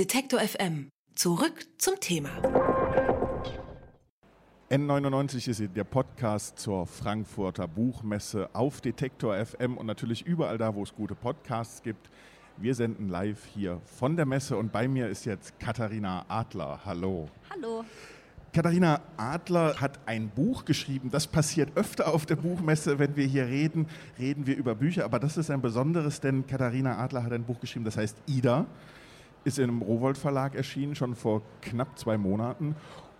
Detektor 0.00 0.40
FM. 0.40 0.88
Zurück 1.14 1.66
zum 1.76 2.00
Thema. 2.00 2.30
N99 4.70 5.50
ist 5.50 5.76
der 5.76 5.84
Podcast 5.84 6.58
zur 6.58 6.86
Frankfurter 6.86 7.68
Buchmesse 7.68 8.48
auf 8.54 8.80
Detektor 8.80 9.36
FM 9.44 9.76
und 9.76 9.84
natürlich 9.84 10.24
überall 10.24 10.56
da, 10.56 10.74
wo 10.74 10.84
es 10.84 10.94
gute 10.94 11.14
Podcasts 11.14 11.82
gibt. 11.82 12.08
Wir 12.56 12.74
senden 12.74 13.10
live 13.10 13.44
hier 13.52 13.82
von 13.84 14.16
der 14.16 14.24
Messe 14.24 14.56
und 14.56 14.72
bei 14.72 14.88
mir 14.88 15.06
ist 15.06 15.26
jetzt 15.26 15.60
Katharina 15.60 16.24
Adler. 16.28 16.80
Hallo. 16.86 17.28
Hallo. 17.50 17.84
Katharina 18.54 19.02
Adler 19.18 19.82
hat 19.82 20.00
ein 20.06 20.30
Buch 20.30 20.64
geschrieben. 20.64 21.10
Das 21.10 21.26
passiert 21.26 21.76
öfter 21.76 22.08
auf 22.08 22.24
der 22.24 22.36
Buchmesse, 22.36 22.98
wenn 22.98 23.16
wir 23.16 23.26
hier 23.26 23.48
reden, 23.48 23.86
reden 24.18 24.46
wir 24.46 24.56
über 24.56 24.74
Bücher. 24.74 25.04
Aber 25.04 25.18
das 25.18 25.36
ist 25.36 25.50
ein 25.50 25.60
besonderes, 25.60 26.22
denn 26.22 26.46
Katharina 26.46 26.96
Adler 26.96 27.22
hat 27.22 27.32
ein 27.32 27.44
Buch 27.44 27.60
geschrieben, 27.60 27.84
das 27.84 27.98
heißt 27.98 28.16
Ida, 28.26 28.66
ist 29.44 29.58
einem 29.58 29.82
Rowold 29.82 30.18
Verlag 30.18 30.54
erschienen, 30.54 30.94
schon 30.94 31.14
vor 31.14 31.42
knapp 31.62 31.98
zwei 31.98 32.18
Monaten. 32.18 32.76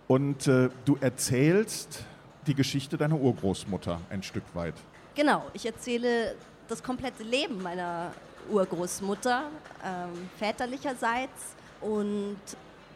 Und 0.07 0.47
äh, 0.47 0.69
du 0.85 0.97
erzählst 0.99 2.03
die 2.47 2.55
Geschichte 2.55 2.97
deiner 2.97 3.19
Urgroßmutter 3.19 3.99
ein 4.09 4.23
Stück 4.23 4.43
weit. 4.53 4.75
Genau, 5.15 5.45
ich 5.53 5.65
erzähle 5.65 6.35
das 6.67 6.81
komplette 6.81 7.23
Leben 7.23 7.61
meiner 7.61 8.11
Urgroßmutter, 8.49 9.43
ähm, 9.85 10.29
väterlicherseits. 10.37 11.55
Und 11.81 12.39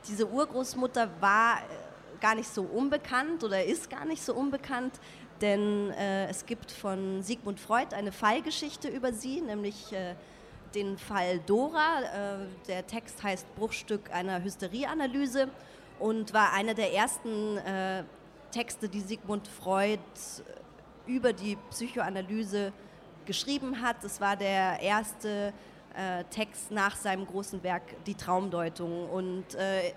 diese 0.08 0.28
Urgroßmutter 0.28 1.10
war 1.20 1.60
gar 2.22 2.36
nicht 2.36 2.50
so 2.50 2.64
unbekannt 2.64 3.44
oder 3.44 3.64
ist 3.64 3.90
gar 3.90 4.06
nicht 4.06 4.24
so 4.24 4.34
unbekannt, 4.34 4.94
denn 5.42 5.92
äh, 5.92 6.28
es 6.28 6.46
gibt 6.46 6.72
von 6.72 7.22
Sigmund 7.22 7.60
Freud 7.60 7.94
eine 7.94 8.12
Fallgeschichte 8.12 8.88
über 8.88 9.12
sie, 9.12 9.42
nämlich 9.42 9.92
äh, 9.92 10.16
den 10.76 10.98
Fall 10.98 11.40
Dora. 11.46 12.02
Äh, 12.02 12.38
der 12.68 12.86
Text 12.86 13.24
heißt 13.24 13.56
Bruchstück 13.56 14.14
einer 14.14 14.44
Hysterieanalyse 14.44 15.50
und 16.00 16.34
war 16.34 16.52
einer 16.54 16.74
der 16.74 16.94
ersten 16.94 17.58
äh, 17.58 18.04
Texte, 18.52 18.88
die 18.90 19.02
Sigmund 19.02 19.48
Freud 19.48 20.00
über 21.08 21.34
die 21.34 21.58
Psychoanalyse 21.72 22.74
geschrieben 23.26 23.82
hat. 23.82 24.04
Es 24.04 24.20
war 24.20 24.36
der 24.36 24.80
erste 24.82 25.54
äh, 25.96 26.24
Text 26.26 26.72
nach 26.72 26.96
seinem 26.96 27.26
großen 27.26 27.64
Werk 27.64 27.84
Die 28.06 28.16
Traumdeutung 28.16 29.10
und 29.10 29.56
äh, 29.56 29.94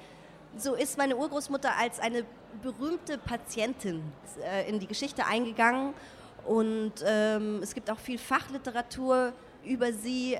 so 0.56 0.75
ist 0.75 0.97
meine 0.97 1.17
Urgroßmutter 1.17 1.77
als 1.77 2.01
eine 2.01 2.25
berühmte 2.62 3.19
Patientin 3.19 4.03
äh, 4.43 4.69
in 4.69 4.79
die 4.79 4.87
Geschichte 4.87 5.27
eingegangen. 5.27 5.93
Und 6.47 6.95
ähm, 7.05 7.61
es 7.62 7.75
gibt 7.75 7.91
auch 7.91 7.99
viel 7.99 8.19
Fachliteratur 8.19 9.33
über 9.65 9.93
sie. 9.93 10.39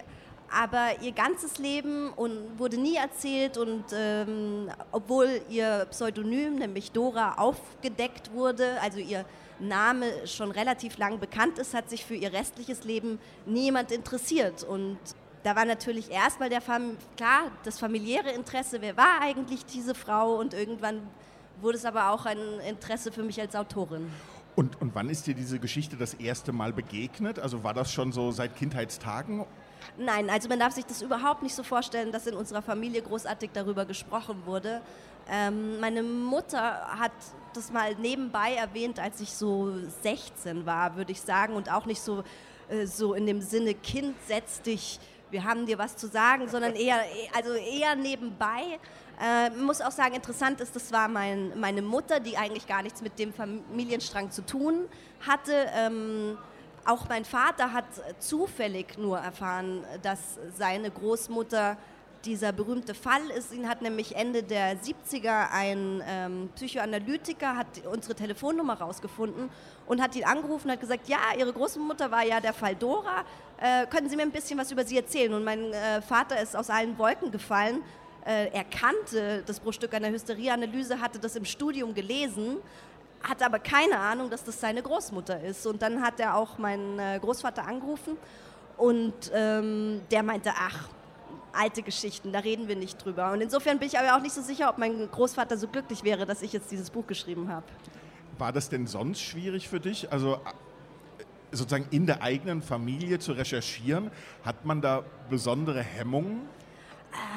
Aber 0.51 1.03
ihr 1.03 1.13
ganzes 1.13 1.59
Leben 1.59 2.11
und 2.11 2.59
wurde 2.59 2.79
nie 2.79 2.97
erzählt 2.97 3.59
und 3.59 3.85
ähm, 3.93 4.71
obwohl 4.93 5.41
ihr 5.51 5.87
Pseudonym, 5.91 6.57
nämlich 6.57 6.93
Dora, 6.93 7.35
aufgedeckt 7.35 8.33
wurde, 8.33 8.81
also 8.81 8.99
ihr 8.99 9.25
Name 9.61 10.27
schon 10.27 10.51
relativ 10.51 10.99
lang 10.99 11.19
bekannt 11.19 11.59
ist, 11.59 11.75
hat 11.75 11.91
sich 11.91 12.05
für 12.05 12.15
ihr 12.15 12.33
restliches 12.33 12.85
Leben 12.85 13.19
niemand 13.45 13.91
interessiert. 13.93 14.65
Und 14.65 14.99
da 15.43 15.55
war 15.55 15.65
natürlich 15.65 16.11
erstmal 16.11 16.49
der 16.49 16.61
Fam 16.61 16.97
klar 17.17 17.51
das 17.65 17.79
familiäre 17.79 18.31
Interesse, 18.31 18.81
wer 18.81 18.97
war 18.97 19.21
eigentlich 19.21 19.67
diese 19.67 19.95
Frau 19.95 20.37
und 20.37 20.55
irgendwann 20.55 21.03
wurde 21.61 21.77
es 21.77 21.85
aber 21.85 22.11
auch 22.11 22.25
ein 22.27 22.39
Interesse 22.69 23.13
für 23.13 23.23
mich 23.23 23.41
als 23.41 23.55
Autorin. 23.57 24.11
Und, 24.57 24.81
und 24.81 24.95
wann 24.95 25.09
ist 25.09 25.27
dir 25.27 25.35
diese 25.35 25.59
Geschichte 25.59 25.97
das 25.97 26.15
erste 26.15 26.53
Mal 26.53 26.73
begegnet? 26.73 27.39
Also 27.39 27.63
war 27.63 27.75
das 27.75 27.93
schon 27.93 28.13
so 28.13 28.31
seit 28.31 28.57
Kindheitstagen? 28.57 29.45
Nein, 29.97 30.31
also 30.31 30.49
man 30.49 30.59
darf 30.59 30.73
sich 30.73 30.85
das 30.85 31.03
überhaupt 31.03 31.43
nicht 31.43 31.55
so 31.55 31.63
vorstellen, 31.63 32.13
dass 32.13 32.27
in 32.27 32.35
unserer 32.35 32.63
Familie 32.63 33.03
großartig 33.03 33.51
darüber 33.53 33.85
gesprochen 33.85 34.43
wurde. 34.45 34.81
Ähm, 35.31 35.81
meine 35.81 36.03
Mutter 36.03 36.87
hat 36.99 37.13
das 37.55 37.73
mal 37.73 37.95
nebenbei 37.97 38.55
erwähnt, 38.55 38.99
als 38.99 39.21
ich 39.21 39.33
so 39.33 39.73
16 40.03 40.65
war, 40.65 40.97
würde 40.97 41.13
ich 41.13 41.21
sagen, 41.21 41.55
und 41.55 41.71
auch 41.71 41.87
nicht 41.87 42.01
so, 42.01 42.23
äh, 42.69 42.87
so 42.87 43.15
in 43.15 43.27
dem 43.27 43.43
Sinne, 43.43 43.75
Kind, 43.75 44.15
setz 44.27 44.63
dich 44.63 45.01
wir 45.31 45.45
haben 45.45 45.67
dir 45.67 45.79
was 45.79 45.97
zu 45.97 46.07
sagen, 46.07 46.49
sondern 46.49 46.75
eher, 46.75 47.01
also 47.35 47.53
eher 47.55 47.95
nebenbei. 47.97 48.79
Äh, 49.21 49.51
muss 49.51 49.81
auch 49.81 49.91
sagen, 49.91 50.15
interessant 50.15 50.61
ist, 50.61 50.77
das 50.77 50.93
war 50.93 51.09
mein, 51.09 51.59
meine 51.59 51.83
Mutter, 51.83 52.21
die 52.21 52.37
eigentlich 52.37 52.67
gar 52.67 52.83
nichts 52.83 53.03
mit 53.03 53.19
dem 53.19 53.33
Familienstrang 53.33 54.31
zu 54.31 54.47
tun 54.47 54.87
hatte. 55.27 55.67
Ähm, 55.75 56.39
auch 56.89 57.09
mein 57.09 57.25
Vater 57.25 57.73
hat 57.73 57.85
zufällig 58.19 58.97
nur 58.97 59.19
erfahren, 59.19 59.85
dass 60.03 60.39
seine 60.57 60.91
Großmutter 60.91 61.77
dieser 62.25 62.53
berühmte 62.53 62.95
Fall 62.95 63.31
ist. 63.37 63.53
Ihn 63.53 63.69
hat 63.69 63.83
nämlich 63.83 64.17
Ende 64.17 64.43
der 64.43 64.77
70er 64.79 65.51
ein 65.53 66.03
ähm, 66.07 66.49
Psychoanalytiker, 66.55 67.57
hat 67.57 67.67
unsere 67.91 68.15
Telefonnummer 68.15 68.75
rausgefunden 68.75 69.51
und 69.87 70.03
hat 70.03 70.17
ihn 70.17 70.25
angerufen 70.25 70.67
und 70.67 70.73
hat 70.73 70.81
gesagt, 70.81 71.09
ja, 71.09 71.19
Ihre 71.39 71.53
Großmutter 71.53 72.11
war 72.11 72.25
ja 72.25 72.41
der 72.41 72.55
Fall 72.55 72.75
Dora, 72.75 73.25
äh, 73.61 73.87
können 73.87 74.09
Sie 74.09 74.17
mir 74.17 74.23
ein 74.23 74.33
bisschen 74.33 74.59
was 74.59 74.73
über 74.73 74.85
sie 74.85 74.97
erzählen? 74.97 75.33
Und 75.35 75.45
mein 75.45 75.73
äh, 75.73 76.03
Vater 76.03 76.41
ist 76.41 76.57
aus 76.57 76.71
allen 76.71 76.99
Wolken 76.99 77.31
gefallen. 77.31 77.83
Äh, 78.25 78.49
er 78.53 78.65
kannte 78.65 79.43
das 79.47 79.61
Bruchstück 79.61 79.95
einer 79.95 80.09
Hysterieanalyse, 80.09 81.01
hatte 81.01 81.19
das 81.19 81.37
im 81.37 81.45
Studium 81.45 81.95
gelesen, 81.95 82.59
hatte 83.23 83.45
aber 83.45 83.59
keine 83.59 83.99
Ahnung, 83.99 84.31
dass 84.31 84.45
das 84.45 84.61
seine 84.61 84.83
Großmutter 84.83 85.43
ist. 85.43 85.67
Und 85.67 85.83
dann 85.83 86.03
hat 86.03 86.21
er 86.21 86.37
auch 86.37 86.59
meinen 86.59 86.99
äh, 86.99 87.19
Großvater 87.21 87.67
angerufen 87.67 88.17
und 88.77 89.15
ähm, 89.35 90.01
der 90.11 90.23
meinte, 90.23 90.53
ach, 90.57 90.89
alte 91.53 91.83
Geschichten, 91.83 92.33
da 92.33 92.41
reden 92.41 92.69
wir 92.69 92.77
nicht 92.77 93.05
drüber. 93.05 93.33
Und 93.33 93.41
insofern 93.41 93.79
bin 93.79 93.89
ich 93.89 93.99
aber 93.99 94.17
auch 94.17 94.23
nicht 94.23 94.35
so 94.35 94.43
sicher, 94.43 94.71
ob 94.71 94.79
mein 94.79 95.11
Großvater 95.11 95.57
so 95.57 95.67
glücklich 95.69 96.05
wäre, 96.05 96.27
dass 96.27 96.43
ich 96.43 96.53
jetzt 96.53 96.71
dieses 96.71 96.91
Buch 96.91 97.07
geschrieben 97.07 97.49
habe. 97.49 97.67
War 98.39 98.53
das 98.53 98.69
denn 98.69 98.87
sonst 98.87 99.21
schwierig 99.21 99.69
für 99.69 99.81
dich? 99.81 100.13
Also 100.13 100.35
äh, 100.35 100.39
sozusagen 101.51 101.87
in 101.91 102.07
der 102.07 102.23
eigenen 102.23 102.63
Familie 102.63 103.19
zu 103.19 103.33
recherchieren, 103.33 104.11
hat 104.45 104.65
man 104.65 104.81
da 104.81 105.03
besondere 105.29 105.83
Hemmungen? 105.83 106.43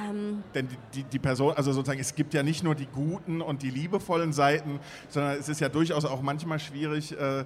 Ähm 0.06 0.44
Denn 0.54 0.68
die, 0.68 0.78
die, 0.94 1.04
die, 1.04 1.20
Person, 1.20 1.54
also 1.56 1.72
sozusagen, 1.72 2.00
es 2.00 2.16
gibt 2.16 2.34
ja 2.34 2.44
nicht 2.44 2.64
nur 2.64 2.76
die 2.76 2.88
guten 2.88 3.42
und 3.42 3.62
die 3.64 3.70
liebevollen 3.70 4.34
Seiten, 4.34 4.80
sondern 5.10 5.38
es 5.40 5.50
ist 5.50 5.62
ja 5.62 5.70
durchaus 5.70 6.06
auch 6.06 6.22
manchmal 6.22 6.60
schwierig, 6.60 7.18
äh, 7.18 7.46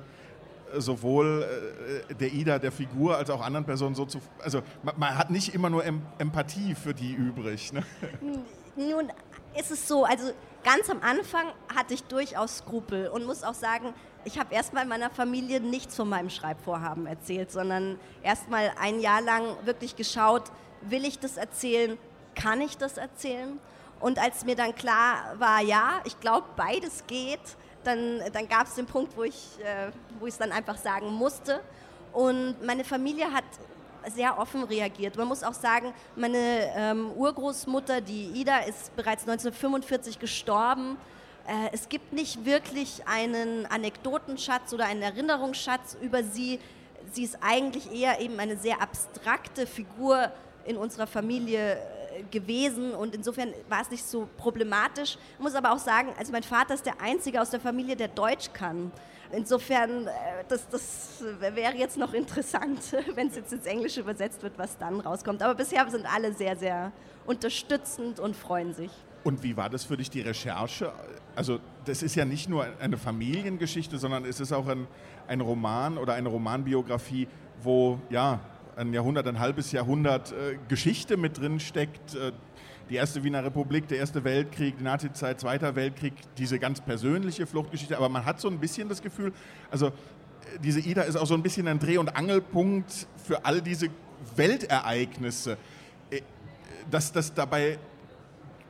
sowohl 0.77 1.45
äh, 2.09 2.15
der 2.15 2.33
Ida, 2.33 2.59
der 2.59 2.71
Figur, 2.71 3.17
als 3.17 3.29
auch 3.29 3.41
anderen 3.41 3.65
Personen 3.65 3.95
so 3.95 4.05
zu. 4.05 4.19
Also 4.39 4.61
man, 4.83 4.95
man 4.97 5.17
hat 5.17 5.29
nicht 5.29 5.53
immer 5.53 5.69
nur 5.69 5.85
em 5.85 6.01
Empathie 6.17 6.75
für 6.75 6.93
die 6.93 7.13
übrig. 7.13 7.73
Ne? 7.73 7.83
Nun 8.75 9.11
ist 9.57 9.71
es 9.71 9.87
so, 9.87 10.03
also 10.03 10.31
ganz 10.63 10.89
am 10.89 11.01
Anfang 11.01 11.45
hatte 11.73 11.93
ich 11.93 12.03
durchaus 12.03 12.57
Skrupel 12.57 13.07
und 13.07 13.25
muss 13.25 13.43
auch 13.43 13.53
sagen, 13.53 13.93
ich 14.25 14.39
habe 14.39 14.53
erstmal 14.53 14.85
meiner 14.85 15.11
Familie 15.11 15.61
nichts 15.61 15.95
von 15.95 16.09
meinem 16.09 16.29
Schreibvorhaben 16.29 17.05
erzählt, 17.05 17.51
sondern 17.51 17.99
erstmal 18.23 18.71
ein 18.81 18.99
Jahr 18.99 19.21
lang 19.21 19.43
wirklich 19.63 19.95
geschaut, 19.95 20.43
will 20.81 21.05
ich 21.05 21.19
das 21.19 21.37
erzählen, 21.37 21.97
kann 22.35 22.61
ich 22.61 22.77
das 22.77 22.97
erzählen? 22.97 23.59
Und 23.99 24.19
als 24.19 24.45
mir 24.45 24.55
dann 24.55 24.75
klar 24.75 25.35
war, 25.37 25.61
ja, 25.61 26.01
ich 26.03 26.19
glaube, 26.19 26.45
beides 26.55 27.05
geht, 27.07 27.39
dann, 27.83 28.21
dann 28.33 28.47
gab 28.47 28.67
es 28.67 28.75
den 28.75 28.85
Punkt, 28.85 29.15
wo 29.15 29.23
ich 29.23 29.57
äh, 29.63 30.27
es 30.27 30.37
dann 30.37 30.51
einfach 30.51 30.77
sagen 30.77 31.11
musste. 31.11 31.61
Und 32.11 32.55
meine 32.65 32.83
Familie 32.83 33.31
hat 33.31 33.43
sehr 34.13 34.37
offen 34.37 34.63
reagiert. 34.63 35.17
Man 35.17 35.27
muss 35.27 35.43
auch 35.43 35.53
sagen, 35.53 35.93
meine 36.15 36.71
ähm, 36.75 37.11
Urgroßmutter, 37.11 38.01
die 38.01 38.27
Ida, 38.27 38.59
ist 38.59 38.95
bereits 38.95 39.23
1945 39.23 40.19
gestorben. 40.19 40.97
Äh, 41.47 41.69
es 41.73 41.89
gibt 41.89 42.13
nicht 42.13 42.45
wirklich 42.45 43.07
einen 43.07 43.65
Anekdotenschatz 43.65 44.73
oder 44.73 44.85
einen 44.85 45.01
Erinnerungsschatz 45.01 45.97
über 46.01 46.23
sie. 46.23 46.59
Sie 47.11 47.23
ist 47.23 47.37
eigentlich 47.41 47.91
eher 47.91 48.19
eben 48.19 48.39
eine 48.39 48.57
sehr 48.57 48.81
abstrakte 48.81 49.67
Figur 49.67 50.31
in 50.65 50.77
unserer 50.77 51.07
Familie 51.07 51.77
gewesen 52.31 52.93
und 52.93 53.15
insofern 53.15 53.53
war 53.69 53.81
es 53.81 53.91
nicht 53.91 54.05
so 54.05 54.27
problematisch. 54.37 55.17
Ich 55.37 55.39
muss 55.39 55.55
aber 55.55 55.71
auch 55.71 55.79
sagen, 55.79 56.09
also 56.17 56.31
mein 56.31 56.43
Vater 56.43 56.73
ist 56.73 56.85
der 56.85 57.01
Einzige 57.01 57.41
aus 57.41 57.49
der 57.49 57.59
Familie, 57.59 57.95
der 57.95 58.07
Deutsch 58.07 58.51
kann. 58.53 58.91
Insofern, 59.31 60.07
äh, 60.07 60.11
das, 60.47 60.67
das 60.69 61.23
wäre 61.39 61.75
jetzt 61.75 61.97
noch 61.97 62.13
interessant, 62.13 62.79
wenn 63.15 63.27
es 63.27 63.35
jetzt 63.35 63.53
ins 63.53 63.65
Englische 63.65 64.01
übersetzt 64.01 64.43
wird, 64.43 64.57
was 64.57 64.77
dann 64.77 64.99
rauskommt. 64.99 65.41
Aber 65.41 65.55
bisher 65.55 65.89
sind 65.89 66.05
alle 66.05 66.33
sehr, 66.33 66.55
sehr 66.55 66.91
unterstützend 67.25 68.19
und 68.19 68.35
freuen 68.35 68.73
sich. 68.73 68.91
Und 69.23 69.41
wie 69.41 69.57
war 69.57 69.69
das 69.69 69.83
für 69.83 69.97
dich, 69.97 70.09
die 70.11 70.21
Recherche? 70.21 70.93
Also 71.35 71.59
das 71.85 72.03
ist 72.03 72.15
ja 72.15 72.25
nicht 72.25 72.47
nur 72.47 72.67
eine 72.79 72.97
Familiengeschichte, 72.97 73.97
sondern 73.97 74.23
es 74.23 74.39
ist 74.39 74.51
auch 74.51 74.67
ein, 74.67 74.87
ein 75.27 75.41
Roman 75.41 75.97
oder 75.97 76.13
eine 76.13 76.29
Romanbiografie, 76.29 77.27
wo 77.63 77.99
ja 78.09 78.39
ein 78.75 78.93
Jahrhundert, 78.93 79.27
ein 79.27 79.39
halbes 79.39 79.71
Jahrhundert 79.71 80.31
äh, 80.31 80.57
Geschichte 80.67 81.17
mit 81.17 81.39
drin 81.39 81.59
steckt. 81.59 82.15
Äh, 82.15 82.31
die 82.89 82.95
erste 82.95 83.23
Wiener 83.23 83.43
Republik, 83.43 83.87
der 83.87 83.97
Erste 83.97 84.23
Weltkrieg, 84.23 84.77
die 84.77 84.83
Nazizeit, 84.83 85.39
Zweiter 85.39 85.75
Weltkrieg, 85.75 86.13
diese 86.37 86.59
ganz 86.59 86.81
persönliche 86.81 87.47
Fluchtgeschichte. 87.47 87.97
Aber 87.97 88.09
man 88.09 88.25
hat 88.25 88.39
so 88.39 88.47
ein 88.47 88.59
bisschen 88.59 88.89
das 88.89 89.01
Gefühl, 89.01 89.33
also 89.71 89.87
äh, 89.87 89.91
diese 90.63 90.79
Ida 90.79 91.01
ist 91.03 91.15
auch 91.15 91.25
so 91.25 91.33
ein 91.33 91.41
bisschen 91.41 91.67
ein 91.67 91.79
Dreh- 91.79 91.97
und 91.97 92.15
Angelpunkt 92.15 93.07
für 93.25 93.43
all 93.43 93.61
diese 93.61 93.87
Weltereignisse. 94.35 95.57
Äh, 96.11 96.21
dass 96.91 97.11
das 97.11 97.33
dabei 97.33 97.79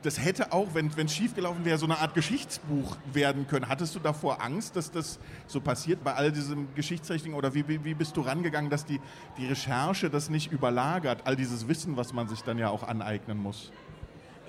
das 0.06 0.24
hätte 0.24 0.52
auch, 0.52 0.68
wenn 0.74 0.88
es 0.96 1.12
schiefgelaufen 1.12 1.64
wäre, 1.64 1.78
so 1.78 1.86
eine 1.86 1.98
Art 1.98 2.14
Geschichtsbuch 2.14 2.96
werden 3.12 3.48
können. 3.48 3.68
Hattest 3.68 3.92
du 3.96 3.98
davor 3.98 4.40
Angst, 4.40 4.76
dass 4.76 4.92
das 4.92 5.18
so 5.48 5.60
passiert 5.60 6.04
bei 6.04 6.14
all 6.14 6.30
diesem 6.30 6.72
Geschichtsrechtlichen? 6.76 7.36
Oder 7.36 7.54
wie, 7.54 7.66
wie, 7.66 7.84
wie 7.84 7.94
bist 7.94 8.16
du 8.16 8.20
rangegangen, 8.20 8.70
dass 8.70 8.84
die, 8.84 9.00
die 9.36 9.48
Recherche 9.48 10.08
das 10.08 10.30
nicht 10.30 10.52
überlagert, 10.52 11.22
all 11.24 11.34
dieses 11.34 11.66
Wissen, 11.66 11.96
was 11.96 12.12
man 12.12 12.28
sich 12.28 12.42
dann 12.42 12.56
ja 12.56 12.70
auch 12.70 12.84
aneignen 12.84 13.36
muss? 13.36 13.72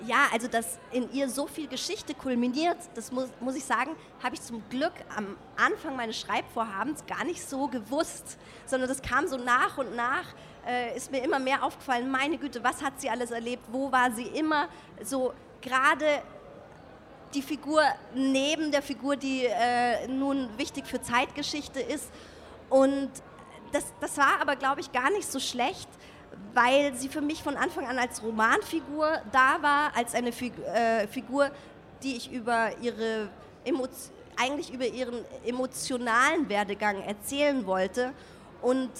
Ja, 0.06 0.28
also 0.32 0.46
dass 0.46 0.78
in 0.92 1.12
ihr 1.12 1.28
so 1.28 1.48
viel 1.48 1.66
Geschichte 1.66 2.14
kulminiert, 2.14 2.76
das 2.94 3.10
muss, 3.10 3.28
muss 3.40 3.56
ich 3.56 3.64
sagen, 3.64 3.90
habe 4.22 4.36
ich 4.36 4.42
zum 4.42 4.62
Glück 4.70 4.92
am 5.16 5.36
Anfang 5.56 5.96
meines 5.96 6.20
Schreibvorhabens 6.20 7.04
gar 7.06 7.24
nicht 7.24 7.42
so 7.42 7.66
gewusst, 7.66 8.38
sondern 8.64 8.88
das 8.88 9.02
kam 9.02 9.26
so 9.26 9.36
nach 9.36 9.76
und 9.76 9.96
nach, 9.96 10.26
äh, 10.64 10.96
ist 10.96 11.10
mir 11.10 11.24
immer 11.24 11.40
mehr 11.40 11.64
aufgefallen, 11.64 12.08
meine 12.08 12.38
Güte, 12.38 12.62
was 12.62 12.80
hat 12.80 13.00
sie 13.00 13.10
alles 13.10 13.32
erlebt, 13.32 13.64
wo 13.72 13.90
war 13.90 14.12
sie 14.12 14.26
immer 14.26 14.68
so 15.02 15.32
gerade 15.60 16.22
die 17.34 17.42
Figur 17.42 17.82
neben 18.14 18.70
der 18.72 18.82
Figur, 18.82 19.16
die 19.16 19.44
äh, 19.44 20.06
nun 20.08 20.48
wichtig 20.56 20.86
für 20.86 21.00
Zeitgeschichte 21.00 21.80
ist. 21.80 22.10
Und 22.70 23.10
das, 23.72 23.92
das 24.00 24.16
war 24.16 24.40
aber, 24.40 24.56
glaube 24.56 24.80
ich, 24.80 24.92
gar 24.92 25.10
nicht 25.10 25.30
so 25.30 25.38
schlecht, 25.38 25.88
weil 26.54 26.94
sie 26.94 27.08
für 27.08 27.20
mich 27.20 27.42
von 27.42 27.56
Anfang 27.56 27.86
an 27.86 27.98
als 27.98 28.22
Romanfigur 28.22 29.22
da 29.32 29.60
war, 29.60 29.96
als 29.96 30.14
eine 30.14 30.32
Figur, 30.32 30.66
äh, 30.66 31.06
Figur 31.06 31.50
die 32.02 32.16
ich 32.16 32.30
über 32.30 32.70
ihre 32.80 33.28
Emotion 33.64 34.18
eigentlich 34.40 34.72
über 34.72 34.86
ihren 34.86 35.24
emotionalen 35.44 36.48
Werdegang 36.48 37.02
erzählen 37.02 37.66
wollte. 37.66 38.12
Und, 38.62 38.90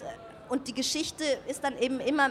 und 0.49 0.67
die 0.69 0.75
Geschichte 0.75 1.25
ist 1.47 1.63
dann 1.65 1.79
eben 1.79 2.01
immer, 2.01 2.31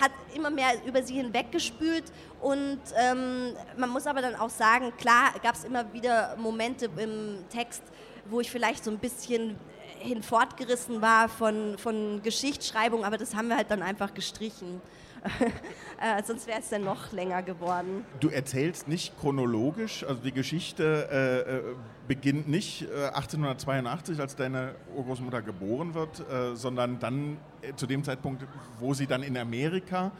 hat 0.00 0.12
immer 0.34 0.50
mehr 0.50 0.72
über 0.86 1.02
sie 1.02 1.14
hinweggespült. 1.14 2.04
Und 2.40 2.80
ähm, 2.96 3.54
man 3.76 3.90
muss 3.90 4.06
aber 4.06 4.22
dann 4.22 4.34
auch 4.36 4.50
sagen, 4.50 4.92
klar 4.98 5.32
gab 5.42 5.54
es 5.54 5.64
immer 5.64 5.92
wieder 5.92 6.36
Momente 6.36 6.90
im 6.96 7.44
Text, 7.50 7.82
wo 8.26 8.40
ich 8.40 8.50
vielleicht 8.50 8.84
so 8.84 8.90
ein 8.90 8.98
bisschen 8.98 9.56
hinfortgerissen 10.00 11.00
war 11.00 11.28
von, 11.28 11.78
von 11.78 12.22
Geschichtsschreibung, 12.22 13.04
aber 13.04 13.16
das 13.16 13.34
haben 13.34 13.48
wir 13.48 13.56
halt 13.56 13.70
dann 13.70 13.82
einfach 13.82 14.12
gestrichen. 14.12 14.80
äh, 16.00 16.22
sonst 16.22 16.46
wäre 16.46 16.60
es 16.60 16.68
dann 16.68 16.84
noch 16.84 17.12
länger 17.12 17.42
geworden. 17.42 18.04
Du 18.20 18.28
erzählst 18.28 18.88
nicht 18.88 19.18
chronologisch, 19.18 20.04
also 20.04 20.20
die 20.20 20.32
Geschichte 20.32 21.08
äh, 21.10 21.56
äh 21.56 21.74
beginnt 22.06 22.48
nicht 22.48 22.82
äh, 22.82 23.06
1882, 23.06 24.20
als 24.20 24.36
deine 24.36 24.74
Urgroßmutter 24.94 25.40
geboren 25.40 25.94
wird, 25.94 26.20
äh, 26.20 26.54
sondern 26.54 26.98
dann 26.98 27.38
äh, 27.62 27.74
zu 27.74 27.86
dem 27.86 28.04
Zeitpunkt, 28.04 28.44
wo 28.78 28.92
sie 28.92 29.06
dann 29.06 29.22
in 29.22 29.36
Amerika 29.36 30.12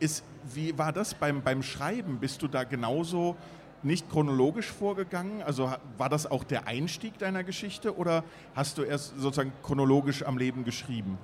ist. 0.00 0.24
Wie 0.52 0.76
war 0.76 0.92
das 0.92 1.14
beim, 1.14 1.42
beim 1.42 1.62
Schreiben? 1.62 2.18
Bist 2.18 2.42
du 2.42 2.48
da 2.48 2.64
genauso 2.64 3.36
nicht 3.84 4.10
chronologisch 4.10 4.66
vorgegangen? 4.66 5.42
Also 5.42 5.72
war 5.96 6.08
das 6.08 6.28
auch 6.28 6.42
der 6.42 6.66
Einstieg 6.66 7.18
deiner 7.18 7.44
Geschichte 7.44 7.96
oder 7.96 8.24
hast 8.56 8.78
du 8.78 8.82
erst 8.82 9.16
sozusagen 9.16 9.52
chronologisch 9.62 10.24
am 10.24 10.38
Leben 10.38 10.64
geschrieben? 10.64 11.18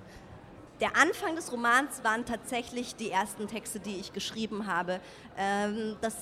Der 0.80 0.96
Anfang 0.96 1.36
des 1.36 1.52
Romans 1.52 2.02
waren 2.02 2.24
tatsächlich 2.24 2.96
die 2.96 3.10
ersten 3.10 3.46
Texte, 3.46 3.78
die 3.78 3.96
ich 3.96 4.12
geschrieben 4.12 4.66
habe. 4.66 5.00
Ähm, 5.38 5.96
das, 6.00 6.16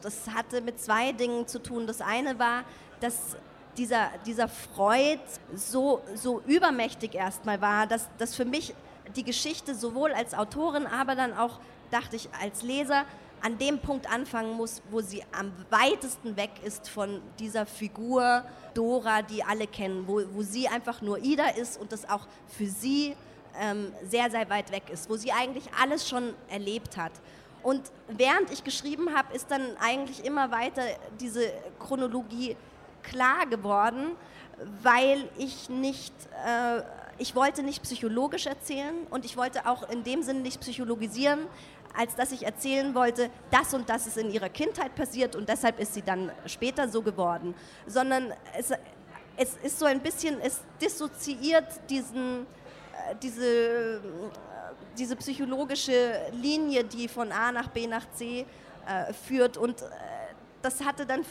das 0.00 0.28
hatte 0.34 0.60
mit 0.60 0.80
zwei 0.80 1.12
Dingen 1.12 1.46
zu 1.46 1.62
tun. 1.62 1.86
Das 1.86 2.00
eine 2.00 2.38
war, 2.38 2.64
dass 3.00 3.36
dieser, 3.76 4.10
dieser 4.26 4.48
Freud 4.48 5.20
so, 5.54 6.02
so 6.14 6.42
übermächtig 6.46 7.14
erstmal 7.14 7.60
war, 7.60 7.86
dass, 7.86 8.08
dass 8.18 8.34
für 8.34 8.44
mich 8.44 8.74
die 9.14 9.24
Geschichte 9.24 9.74
sowohl 9.74 10.12
als 10.12 10.34
Autorin, 10.34 10.86
aber 10.86 11.14
dann 11.14 11.36
auch, 11.36 11.60
dachte 11.90 12.16
ich, 12.16 12.28
als 12.40 12.62
Leser 12.62 13.04
an 13.40 13.58
dem 13.58 13.78
Punkt 13.78 14.10
anfangen 14.12 14.56
muss, 14.56 14.82
wo 14.90 15.00
sie 15.00 15.22
am 15.32 15.52
weitesten 15.70 16.36
weg 16.36 16.50
ist 16.64 16.88
von 16.88 17.20
dieser 17.38 17.66
Figur 17.66 18.44
Dora, 18.74 19.22
die 19.22 19.42
alle 19.42 19.66
kennen, 19.66 20.06
wo, 20.06 20.22
wo 20.32 20.42
sie 20.42 20.68
einfach 20.68 21.02
nur 21.02 21.18
Ida 21.18 21.48
ist 21.48 21.80
und 21.80 21.92
das 21.92 22.08
auch 22.08 22.26
für 22.48 22.66
sie 22.66 23.16
ähm, 23.60 23.92
sehr, 24.08 24.30
sehr 24.30 24.48
weit 24.50 24.70
weg 24.72 24.84
ist, 24.90 25.08
wo 25.08 25.16
sie 25.16 25.32
eigentlich 25.32 25.64
alles 25.80 26.08
schon 26.08 26.34
erlebt 26.48 26.96
hat. 26.96 27.12
Und 27.62 27.80
während 28.08 28.50
ich 28.50 28.64
geschrieben 28.64 29.14
habe, 29.14 29.34
ist 29.34 29.50
dann 29.50 29.76
eigentlich 29.78 30.24
immer 30.24 30.50
weiter 30.50 30.82
diese 31.20 31.52
Chronologie 31.78 32.56
klar 33.02 33.46
geworden, 33.46 34.16
weil 34.82 35.28
ich 35.38 35.68
nicht, 35.68 36.12
äh, 36.44 36.82
ich 37.18 37.34
wollte 37.34 37.62
nicht 37.62 37.82
psychologisch 37.82 38.46
erzählen 38.46 38.94
und 39.10 39.24
ich 39.24 39.36
wollte 39.36 39.66
auch 39.66 39.88
in 39.90 40.02
dem 40.02 40.22
Sinne 40.22 40.40
nicht 40.40 40.60
psychologisieren, 40.60 41.46
als 41.96 42.14
dass 42.14 42.32
ich 42.32 42.44
erzählen 42.44 42.94
wollte, 42.94 43.30
das 43.50 43.74
und 43.74 43.88
das 43.88 44.06
ist 44.06 44.16
in 44.16 44.30
ihrer 44.30 44.48
Kindheit 44.48 44.94
passiert 44.94 45.36
und 45.36 45.48
deshalb 45.48 45.78
ist 45.78 45.94
sie 45.94 46.02
dann 46.02 46.32
später 46.46 46.88
so 46.88 47.02
geworden, 47.02 47.54
sondern 47.86 48.32
es, 48.58 48.72
es 49.36 49.56
ist 49.62 49.78
so 49.78 49.84
ein 49.86 50.00
bisschen, 50.00 50.40
es 50.40 50.60
dissoziiert 50.80 51.66
diesen, 51.90 52.46
diese, 53.22 53.96
äh, 53.96 54.00
diese 54.98 55.16
psychologische 55.16 56.20
Linie, 56.32 56.84
die 56.84 57.08
von 57.08 57.32
A 57.32 57.52
nach 57.52 57.68
B 57.68 57.86
nach 57.86 58.10
C 58.12 58.46
äh, 58.86 59.12
führt. 59.12 59.56
Und 59.56 59.82
äh, 59.82 59.86
das 60.62 60.84
hatte 60.84 61.06
dann 61.06 61.24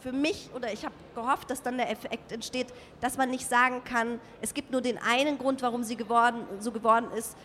für 0.00 0.12
mich, 0.12 0.50
oder 0.54 0.72
ich 0.72 0.84
habe 0.84 0.94
gehofft, 1.14 1.50
dass 1.50 1.62
dann 1.62 1.76
der 1.76 1.90
Effekt 1.90 2.32
entsteht, 2.32 2.68
dass 3.00 3.16
man 3.16 3.30
nicht 3.30 3.48
sagen 3.48 3.84
kann, 3.84 4.20
es 4.40 4.54
gibt 4.54 4.70
nur 4.70 4.80
den 4.80 4.98
einen 4.98 5.38
Grund, 5.38 5.62
warum 5.62 5.82
sie 5.82 5.96
geworden, 5.96 6.44
so 6.58 6.72
geworden 6.72 7.06
ist, 7.16 7.36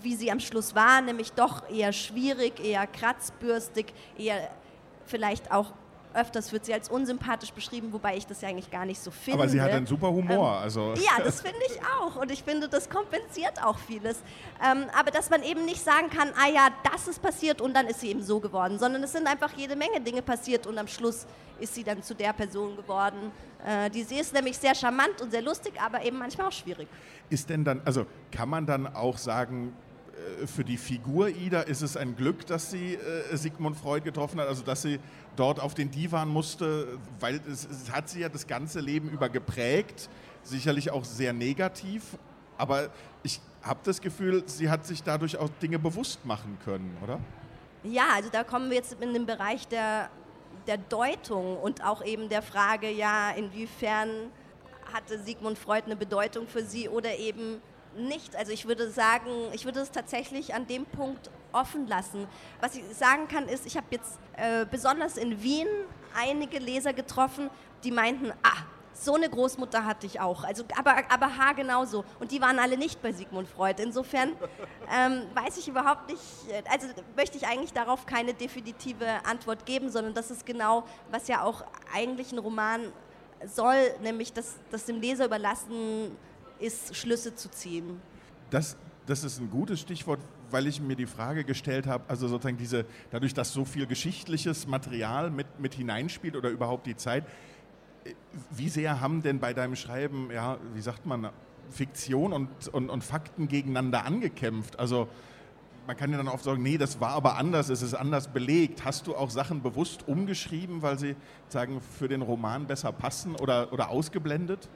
wie 0.00 0.14
sie 0.14 0.30
am 0.30 0.40
Schluss 0.40 0.74
war, 0.74 1.00
nämlich 1.00 1.32
doch 1.32 1.68
eher 1.70 1.92
schwierig, 1.92 2.64
eher 2.64 2.86
kratzbürstig, 2.86 3.92
eher 4.16 4.50
vielleicht 5.06 5.50
auch 5.50 5.72
öfters 6.14 6.52
wird 6.52 6.64
sie 6.64 6.74
als 6.74 6.88
unsympathisch 6.88 7.52
beschrieben, 7.52 7.92
wobei 7.92 8.16
ich 8.16 8.26
das 8.26 8.40
ja 8.40 8.48
eigentlich 8.48 8.70
gar 8.70 8.84
nicht 8.84 9.00
so 9.00 9.10
finde. 9.10 9.40
Aber 9.40 9.48
sie 9.48 9.60
hat 9.60 9.70
einen 9.70 9.86
super 9.86 10.08
Humor. 10.08 10.56
Ähm, 10.56 10.62
also. 10.62 10.94
Ja, 10.94 11.22
das 11.24 11.40
finde 11.40 11.58
ich 11.66 11.78
auch. 12.00 12.16
Und 12.16 12.30
ich 12.30 12.42
finde, 12.42 12.68
das 12.68 12.88
kompensiert 12.88 13.62
auch 13.62 13.78
vieles. 13.78 14.22
Ähm, 14.64 14.84
aber 14.98 15.10
dass 15.10 15.30
man 15.30 15.42
eben 15.42 15.64
nicht 15.64 15.82
sagen 15.82 16.10
kann, 16.10 16.30
ah 16.36 16.48
ja, 16.48 16.68
das 16.92 17.08
ist 17.08 17.22
passiert 17.22 17.60
und 17.60 17.74
dann 17.74 17.86
ist 17.86 18.00
sie 18.00 18.08
eben 18.08 18.22
so 18.22 18.40
geworden, 18.40 18.78
sondern 18.78 19.02
es 19.02 19.12
sind 19.12 19.26
einfach 19.26 19.52
jede 19.56 19.76
Menge 19.76 20.00
Dinge 20.00 20.22
passiert 20.22 20.66
und 20.66 20.78
am 20.78 20.88
Schluss 20.88 21.26
ist 21.60 21.74
sie 21.74 21.84
dann 21.84 22.02
zu 22.02 22.14
der 22.14 22.32
Person 22.32 22.76
geworden, 22.76 23.30
äh, 23.64 23.88
die 23.90 24.02
sie 24.02 24.18
ist, 24.18 24.34
nämlich 24.34 24.58
sehr 24.58 24.74
charmant 24.74 25.20
und 25.20 25.30
sehr 25.30 25.42
lustig, 25.42 25.74
aber 25.80 26.04
eben 26.04 26.18
manchmal 26.18 26.48
auch 26.48 26.52
schwierig. 26.52 26.88
Ist 27.30 27.48
denn 27.48 27.64
dann, 27.64 27.80
also 27.84 28.06
kann 28.30 28.48
man 28.48 28.66
dann 28.66 28.86
auch 28.86 29.16
sagen, 29.16 29.74
für 30.46 30.64
die 30.64 30.76
Figur 30.76 31.28
Ida 31.28 31.62
ist 31.62 31.82
es 31.82 31.96
ein 31.96 32.16
Glück, 32.16 32.46
dass 32.46 32.70
sie 32.70 32.94
äh, 32.94 33.36
Sigmund 33.36 33.76
Freud 33.76 34.04
getroffen 34.04 34.40
hat, 34.40 34.48
also 34.48 34.62
dass 34.62 34.82
sie 34.82 34.98
dort 35.36 35.60
auf 35.60 35.74
den 35.74 35.90
Divan 35.90 36.28
musste, 36.28 36.98
weil 37.20 37.40
es, 37.50 37.66
es, 37.66 37.90
hat 37.90 38.08
sie 38.08 38.20
ja 38.20 38.28
das 38.28 38.46
ganze 38.46 38.80
Leben 38.80 39.08
über 39.08 39.28
geprägt, 39.28 40.08
sicherlich 40.42 40.90
auch 40.90 41.04
sehr 41.04 41.32
negativ, 41.32 42.18
aber 42.58 42.90
ich 43.22 43.40
habe 43.62 43.80
das 43.84 44.00
Gefühl, 44.00 44.42
sie 44.46 44.68
hat 44.68 44.86
sich 44.86 45.02
dadurch 45.02 45.36
auch 45.36 45.48
Dinge 45.60 45.78
bewusst 45.78 46.24
machen 46.26 46.58
können, 46.64 46.96
oder? 47.02 47.18
Ja, 47.84 48.08
also 48.14 48.28
da 48.30 48.44
kommen 48.44 48.70
wir 48.70 48.76
jetzt 48.76 48.96
in 49.00 49.12
den 49.12 49.26
Bereich 49.26 49.66
der, 49.68 50.10
der 50.66 50.78
Deutung 50.78 51.56
und 51.58 51.84
auch 51.84 52.04
eben 52.04 52.28
der 52.28 52.42
Frage, 52.42 52.90
ja, 52.90 53.30
inwiefern 53.30 54.08
hatte 54.92 55.18
Sigmund 55.22 55.58
Freud 55.58 55.84
eine 55.86 55.96
Bedeutung 55.96 56.46
für 56.46 56.64
sie 56.64 56.88
oder 56.88 57.16
eben 57.16 57.60
nicht. 57.96 58.36
Also 58.36 58.52
ich 58.52 58.66
würde 58.66 58.90
sagen, 58.90 59.30
ich 59.52 59.64
würde 59.64 59.80
es 59.80 59.90
tatsächlich 59.90 60.54
an 60.54 60.66
dem 60.66 60.84
Punkt 60.86 61.30
offen 61.52 61.86
lassen. 61.86 62.26
Was 62.60 62.74
ich 62.74 62.84
sagen 62.94 63.28
kann, 63.28 63.48
ist, 63.48 63.66
ich 63.66 63.76
habe 63.76 63.86
jetzt 63.90 64.18
äh, 64.36 64.64
besonders 64.64 65.16
in 65.16 65.42
Wien 65.42 65.68
einige 66.14 66.58
Leser 66.58 66.92
getroffen, 66.92 67.50
die 67.84 67.90
meinten, 67.90 68.32
ah, 68.42 68.64
so 68.94 69.14
eine 69.14 69.28
Großmutter 69.28 69.84
hatte 69.84 70.06
ich 70.06 70.20
auch. 70.20 70.44
Also, 70.44 70.64
aber, 70.78 70.96
aber 71.08 71.36
ha, 71.38 71.52
genauso. 71.52 72.04
Und 72.20 72.30
die 72.30 72.40
waren 72.40 72.58
alle 72.58 72.76
nicht 72.76 73.00
bei 73.02 73.12
Sigmund 73.12 73.48
Freud. 73.48 73.82
Insofern 73.82 74.32
ähm, 74.94 75.22
weiß 75.34 75.56
ich 75.58 75.68
überhaupt 75.68 76.08
nicht, 76.10 76.22
also 76.70 76.86
möchte 77.16 77.38
ich 77.38 77.46
eigentlich 77.46 77.72
darauf 77.72 78.06
keine 78.06 78.34
definitive 78.34 79.06
Antwort 79.24 79.66
geben, 79.66 79.90
sondern 79.90 80.14
das 80.14 80.30
ist 80.30 80.46
genau, 80.46 80.84
was 81.10 81.28
ja 81.28 81.42
auch 81.42 81.64
eigentlich 81.92 82.32
ein 82.32 82.38
Roman 82.38 82.92
soll, 83.46 83.76
nämlich 84.02 84.32
das, 84.32 84.54
das 84.70 84.84
dem 84.84 85.00
Leser 85.00 85.24
überlassen 85.24 86.16
ist, 86.62 86.96
Schlüsse 86.96 87.34
zu 87.34 87.50
ziehen. 87.50 88.00
Das, 88.50 88.76
das 89.06 89.24
ist 89.24 89.40
ein 89.40 89.50
gutes 89.50 89.80
Stichwort, 89.80 90.20
weil 90.50 90.66
ich 90.66 90.80
mir 90.80 90.96
die 90.96 91.06
Frage 91.06 91.44
gestellt 91.44 91.86
habe, 91.86 92.04
also 92.08 92.28
sozusagen 92.28 92.58
diese, 92.58 92.84
dadurch, 93.10 93.34
dass 93.34 93.52
so 93.52 93.64
viel 93.64 93.86
geschichtliches 93.86 94.66
Material 94.66 95.30
mit, 95.30 95.60
mit 95.60 95.74
hineinspielt 95.74 96.36
oder 96.36 96.50
überhaupt 96.50 96.86
die 96.86 96.96
Zeit, 96.96 97.24
wie 98.50 98.68
sehr 98.68 99.00
haben 99.00 99.22
denn 99.22 99.38
bei 99.38 99.54
deinem 99.54 99.76
Schreiben, 99.76 100.30
ja, 100.32 100.58
wie 100.74 100.80
sagt 100.80 101.06
man, 101.06 101.30
Fiktion 101.70 102.32
und, 102.32 102.48
und, 102.68 102.90
und 102.90 103.04
Fakten 103.04 103.48
gegeneinander 103.48 104.04
angekämpft? 104.04 104.78
Also 104.78 105.08
man 105.86 105.96
kann 105.96 106.10
ja 106.10 106.16
dann 106.16 106.28
oft 106.28 106.44
sagen, 106.44 106.62
nee, 106.62 106.78
das 106.78 107.00
war 107.00 107.10
aber 107.10 107.36
anders, 107.36 107.68
es 107.68 107.82
ist 107.82 107.94
anders 107.94 108.28
belegt. 108.28 108.84
Hast 108.84 109.06
du 109.06 109.16
auch 109.16 109.30
Sachen 109.30 109.62
bewusst 109.62 110.06
umgeschrieben, 110.06 110.82
weil 110.82 110.98
sie 110.98 111.16
sagen, 111.48 111.80
für 111.80 112.08
den 112.08 112.22
Roman 112.22 112.66
besser 112.66 112.92
passen 112.92 113.34
oder, 113.36 113.72
oder 113.72 113.90
ausgeblendet? 113.90 114.68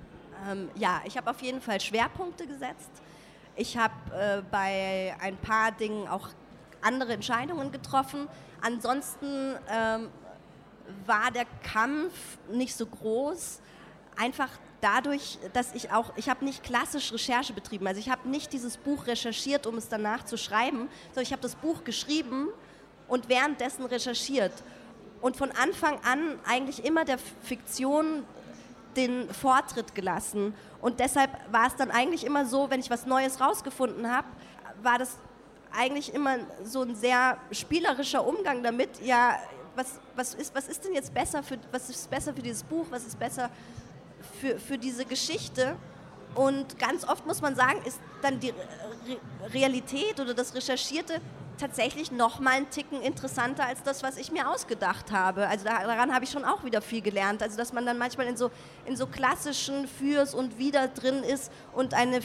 Ähm, 0.49 0.71
ja, 0.75 1.01
ich 1.05 1.17
habe 1.17 1.31
auf 1.31 1.41
jeden 1.41 1.61
Fall 1.61 1.81
Schwerpunkte 1.81 2.47
gesetzt. 2.47 2.91
Ich 3.57 3.77
habe 3.77 3.95
äh, 4.15 4.43
bei 4.51 5.17
ein 5.21 5.37
paar 5.37 5.73
Dingen 5.73 6.09
auch 6.09 6.29
andere 6.83 7.15
Entscheidungen 7.15 7.73
getroffen. 7.73 8.29
ansonsten 8.61 9.57
ähm, 9.69 10.09
war 11.05 11.31
der 11.33 11.47
Kampf 11.63 12.13
nicht 12.51 12.75
so 12.75 12.87
groß. 12.87 13.61
Einfach 14.17 14.51
dadurch, 14.81 15.39
dass 15.53 15.75
ich 15.75 15.91
auch, 15.91 16.13
ich 16.17 16.29
habe 16.29 16.45
nicht 16.45 16.63
klassisch 16.63 17.13
Recherche 17.13 17.53
betrieben. 17.53 17.87
Also 17.87 18.01
ich 18.01 18.09
habe 18.09 18.29
nicht 18.29 18.53
dieses 18.53 18.77
Buch 18.77 19.07
recherchiert, 19.07 19.67
um 19.67 19.77
es 19.77 19.89
danach 19.89 20.25
zu 20.25 20.37
schreiben, 20.37 20.89
sondern 21.09 21.23
ich 21.23 21.33
habe 21.33 21.43
das 21.43 21.57
Buch 21.57 21.85
geschrieben 21.85 22.49
und 23.09 23.29
währenddessen 23.29 23.85
recherchiert. 23.85 24.53
Und 25.21 25.37
von 25.37 25.51
Anfang 25.51 25.99
an 26.05 26.39
eigentlich 26.47 26.85
immer 26.85 27.05
der 27.05 27.19
Fiktion 27.19 28.25
den 28.97 29.33
Vortritt 29.33 29.95
gelassen. 29.95 30.55
Und 30.81 31.01
deshalb 31.01 31.31
war 31.53 31.67
es 31.67 31.77
dann 31.77 31.91
eigentlich 31.91 32.25
immer 32.25 32.47
so, 32.47 32.71
wenn 32.71 32.81
ich 32.81 32.91
was 32.91 33.07
Neues 33.07 33.41
rausgefunden 33.41 34.11
habe, 34.11 34.27
war 34.83 34.99
das 34.99 35.17
eigentlich 35.77 36.15
immer 36.15 36.39
so 36.65 36.83
ein 36.83 36.97
sehr 36.97 37.39
spielerischer 37.51 38.27
Umgang 38.27 38.63
damit. 38.63 39.01
Ja, 39.03 39.39
was, 39.75 40.01
was, 40.15 40.35
ist, 40.35 40.55
was 40.55 40.69
ist 40.69 40.85
denn 40.85 40.95
jetzt 40.95 41.13
besser 41.13 41.43
für, 41.43 41.59
was 41.71 41.91
ist 41.91 42.09
besser 42.11 42.33
für 42.33 42.43
dieses 42.43 42.63
Buch, 42.63 42.87
was 42.91 43.07
ist 43.07 43.19
besser 43.19 43.51
für, 44.41 44.59
für 44.59 44.79
diese 44.79 45.05
Geschichte? 45.05 45.77
Und 46.35 46.79
ganz 46.79 47.07
oft 47.07 47.27
muss 47.27 47.41
man 47.41 47.55
sagen, 47.55 47.81
ist 47.85 48.01
dann 48.23 48.41
die 48.41 48.53
Realität 49.53 50.19
oder 50.21 50.35
das 50.35 50.55
Recherchierte 50.55 51.21
tatsächlich 51.57 52.13
noch 52.13 52.41
mal 52.41 52.53
einen 52.53 52.71
Ticken 52.71 53.01
interessanter 53.01 53.67
als 53.67 53.83
das, 53.83 54.03
was 54.03 54.17
ich 54.17 54.31
mir 54.33 54.49
ausgedacht 54.49 55.13
habe. 55.13 55.49
Also 55.49 55.65
daran 55.65 56.15
habe 56.15 56.25
ich 56.25 56.31
schon 56.31 56.45
auch 56.45 56.65
wieder 56.65 56.83
viel 56.83 57.01
gelernt. 57.01 57.43
Also 57.43 57.57
dass 57.57 57.73
man 57.73 57.87
dann 57.87 57.99
manchmal 57.99 58.27
in 58.27 58.37
so, 58.37 58.51
in 58.85 58.97
so 58.97 59.07
klassischen 59.07 59.89
Fürs 59.89 60.35
und 60.35 60.59
Wider 60.59 60.89
drin 60.89 61.23
ist 61.23 61.51
und 61.75 61.95
eine 61.95 62.17
äh, 62.19 62.21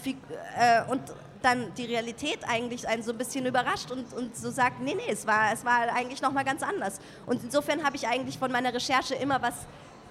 und 0.90 1.02
dann 1.42 1.74
die 1.76 1.86
Realität 1.86 2.40
eigentlich 2.48 2.88
einen 2.88 3.02
so 3.02 3.12
ein 3.12 3.18
bisschen 3.18 3.46
überrascht 3.46 3.90
und, 3.90 4.14
und 4.14 4.36
so 4.36 4.52
sagt, 4.52 4.80
nee, 4.82 4.94
nee, 4.94 5.12
es 5.12 5.26
war, 5.26 5.52
es 5.52 5.66
war 5.66 5.92
eigentlich 5.94 6.22
noch 6.22 6.32
mal 6.32 6.44
ganz 6.44 6.62
anders. 6.62 7.00
Und 7.26 7.44
insofern 7.44 7.84
habe 7.84 7.96
ich 7.96 8.08
eigentlich 8.08 8.38
von 8.38 8.52
meiner 8.52 8.74
Recherche 8.74 9.16
immer 9.16 9.42
was 9.42 9.56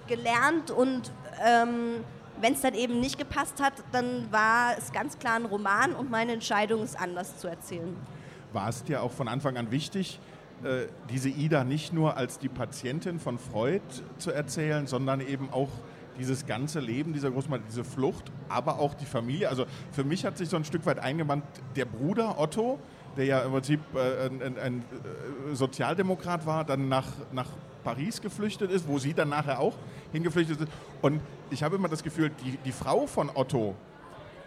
gelernt 0.09 0.73
und 0.73 1.13
ähm, 1.45 2.05
wenn 2.41 2.55
es 2.55 2.63
dann 2.63 2.75
eben 2.75 2.99
nicht 2.99 3.17
gepasst 3.17 3.63
hat, 3.63 3.75
dann 3.93 4.27
war 4.33 4.77
es 4.77 4.91
ganz 4.93 5.19
klar 5.19 5.35
ein 5.35 5.45
Roman 5.45 5.95
und 5.95 6.11
meine 6.11 6.33
Entscheidung 6.33 6.83
ist 6.83 6.99
anders 6.99 7.39
zu 7.39 7.47
erzählen 7.47 7.97
war 8.53 8.69
es 8.69 8.85
dir 8.85 9.03
auch 9.03 9.13
von 9.13 9.29
Anfang 9.29 9.57
an 9.57 9.71
wichtig, 9.71 10.21
äh, 10.63 10.87
diese 11.09 11.29
Ida 11.29 11.65
nicht 11.65 11.93
nur 11.93 12.17
als 12.17 12.39
die 12.39 12.49
Patientin 12.49 13.19
von 13.19 13.39
Freud 13.39 13.83
zu 14.19 14.31
erzählen, 14.31 14.87
sondern 14.87 15.21
eben 15.21 15.51
auch 15.51 15.71
dieses 16.19 16.47
ganze 16.47 16.81
Leben 16.81 17.13
dieser 17.13 17.31
Großmutter, 17.31 17.63
diese 17.67 17.85
Flucht, 17.85 18.31
aber 18.49 18.79
auch 18.79 18.95
die 18.95 19.07
Familie. 19.07 19.49
Also 19.49 19.65
für 19.93 20.05
mich 20.05 20.25
hat 20.25 20.37
sich 20.37 20.49
so 20.51 20.57
ein 20.57 20.65
Stück 20.65 20.85
weit 20.85 20.99
eingewandt, 20.99 21.45
der 21.77 21.87
Bruder 21.87 22.39
Otto, 22.39 22.79
der 23.17 23.25
ja 23.25 23.41
im 23.41 23.53
Prinzip 23.53 23.81
äh, 23.95 24.27
ein, 24.27 24.59
ein, 24.59 24.79
äh, 24.81 25.55
Sozialdemokrat 25.55 26.45
war, 26.47 26.65
dann 26.65 26.89
nach, 26.89 27.09
nach 27.33 27.49
Paris 27.83 28.21
geflüchtet 28.21 28.71
ist, 28.71 28.87
wo 28.87 28.99
sie 28.99 29.15
dann 29.15 29.31
nachher 29.31 29.61
auch 29.61 29.75
hingeflüchtet 30.13 30.61
ist. 30.61 30.69
Und 31.01 31.21
ich 31.51 31.63
habe 31.63 31.77
immer 31.77 31.89
das 31.89 32.03
Gefühl, 32.03 32.31
die, 32.45 32.59
die 32.65 32.73
Frau 32.73 33.07
von 33.07 33.31
Otto, 33.35 33.75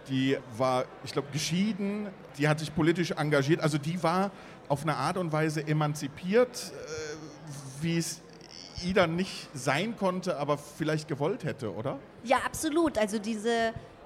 die 0.09 0.37
war, 0.57 0.85
ich 1.03 1.11
glaube, 1.11 1.29
geschieden, 1.31 2.07
die 2.37 2.47
hat 2.47 2.59
sich 2.59 2.73
politisch 2.73 3.11
engagiert, 3.11 3.61
also 3.61 3.77
die 3.77 4.01
war 4.01 4.31
auf 4.67 4.83
eine 4.83 4.95
Art 4.95 5.17
und 5.17 5.31
Weise 5.31 5.65
emanzipiert, 5.65 6.71
äh, 6.73 7.83
wie 7.83 7.97
es 7.97 8.21
Ida 8.83 9.07
nicht 9.07 9.49
sein 9.53 9.95
konnte, 9.95 10.37
aber 10.37 10.57
vielleicht 10.57 11.07
gewollt 11.07 11.43
hätte, 11.43 11.73
oder? 11.73 11.99
Ja, 12.23 12.37
absolut. 12.45 12.97
Also 12.97 13.19
diese 13.19 13.49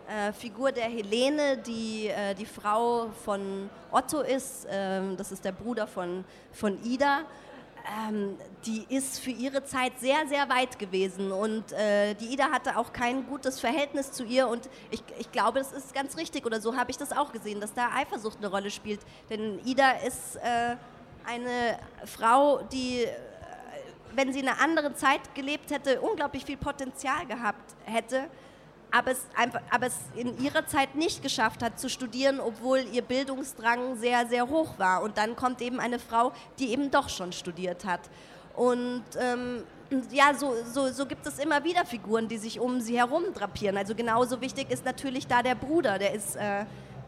äh, 0.08 0.32
Figur 0.34 0.72
der 0.72 0.86
Helene, 0.86 1.58
die 1.58 2.08
äh, 2.08 2.34
die 2.36 2.46
Frau 2.46 3.10
von 3.26 3.70
Otto 3.92 4.22
ist, 4.22 4.68
ähm, 4.70 5.18
das 5.18 5.32
ist 5.32 5.44
der 5.44 5.52
Bruder 5.52 5.88
von, 5.88 6.24
von 6.52 6.82
Ida, 6.84 7.22
ähm, 7.88 8.38
die 8.66 8.86
ist 8.90 9.20
für 9.20 9.32
ihre 9.32 9.64
Zeit 9.64 10.00
sehr, 10.00 10.28
sehr 10.28 10.50
weit 10.50 10.78
gewesen. 10.80 11.32
Und 11.32 11.72
äh, 11.72 12.16
die 12.16 12.26
Ida 12.34 12.52
hatte 12.52 12.78
auch 12.78 12.92
kein 12.92 13.26
gutes 13.28 13.60
Verhältnis 13.60 14.12
zu 14.12 14.24
ihr. 14.24 14.48
Und 14.48 14.70
ich, 14.92 15.04
ich 15.20 15.32
glaube, 15.32 15.60
das 15.60 15.72
ist 15.72 15.94
ganz 15.94 16.18
richtig, 16.18 16.46
oder 16.46 16.60
so 16.60 16.76
habe 16.76 16.92
ich 16.92 16.98
das 16.98 17.12
auch 17.12 17.32
gesehen, 17.32 17.62
dass 17.62 17.74
da 17.74 17.90
Eifersucht 17.96 18.38
eine 18.38 18.48
Rolle 18.48 18.72
spielt. 18.72 19.00
Denn 19.30 19.60
Ida 19.66 19.92
ist 20.06 20.36
äh, 20.38 20.76
eine 21.26 21.80
Frau, 22.06 22.62
die, 22.72 23.04
äh, 23.04 23.10
wenn 24.14 24.34
sie 24.34 24.40
in 24.40 24.50
einer 24.50 24.62
anderen 24.62 24.96
Zeit 24.96 25.34
gelebt 25.34 25.72
hätte, 25.72 26.02
unglaublich 26.02 26.46
viel 26.46 26.58
Potenzial 26.58 27.26
gehabt 27.26 27.76
hätte 27.86 28.30
aber 28.92 29.12
es, 29.12 29.26
einfach, 29.36 29.62
aber 29.70 29.88
es 29.88 29.96
in 30.16 30.42
ihrer 30.42 30.66
Zeit 30.66 30.96
nicht 30.96 31.22
geschafft 31.22 31.62
hat 31.62 31.80
zu 31.80 31.90
studieren, 31.90 32.40
obwohl 32.40 32.80
ihr 32.92 33.02
Bildungsdrang 33.02 33.98
sehr, 33.98 34.28
sehr 34.28 34.48
hoch 34.48 34.78
war. 34.78 35.02
Und 35.04 35.18
dann 35.18 35.36
kommt 35.36 35.62
eben 35.62 35.80
eine 35.80 36.00
Frau, 36.00 36.32
die 36.60 36.72
eben 36.72 36.90
doch 36.90 37.10
schon 37.10 37.32
studiert 37.32 37.86
hat. 37.86 38.02
Und 38.56 39.04
ähm, 39.20 39.64
ja, 40.12 40.34
so, 40.34 40.54
so, 40.64 40.90
so 40.92 41.06
gibt 41.06 41.26
es 41.28 41.40
immer 41.40 41.64
wieder 41.64 41.86
Figuren, 41.86 42.28
die 42.28 42.38
sich 42.38 42.60
um 42.60 42.82
sie 42.82 42.98
herum 42.98 43.24
drapieren. 43.34 43.78
Also 43.78 43.94
genauso 43.94 44.42
wichtig 44.42 44.72
ist 44.72 44.86
natürlich 44.86 45.28
da 45.28 45.44
der 45.44 45.56
Bruder, 45.56 45.98
der 46.00 46.14
ist... 46.14 46.36
Äh, 46.36 46.66